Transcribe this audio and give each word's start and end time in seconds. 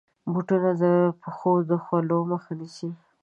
بوټونه 0.31 0.71
د 0.81 0.83
پښو 1.21 1.53
د 1.69 1.71
خولو 1.83 2.17
مخه 2.31 2.51
نیسي. 2.59 2.89